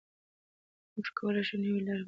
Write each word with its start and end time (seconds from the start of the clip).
موږ 0.93 1.07
کولای 1.17 1.43
شو 1.47 1.55
نوي 1.63 1.79
لارې 1.85 1.91
وپلټو. 1.93 1.99